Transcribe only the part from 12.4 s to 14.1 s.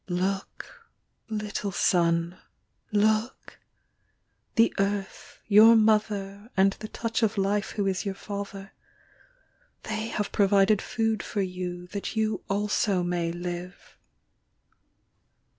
also may live.